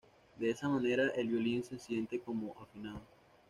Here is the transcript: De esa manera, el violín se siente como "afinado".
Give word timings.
De 0.39 0.49
esa 0.49 0.67
manera, 0.67 1.09
el 1.09 1.27
violín 1.27 1.63
se 1.63 1.77
siente 1.77 2.19
como 2.21 2.55
"afinado". 2.59 3.01